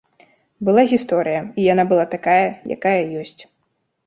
[0.69, 2.39] Была гісторыя, і яна была такая,
[2.79, 3.37] якая ёсць.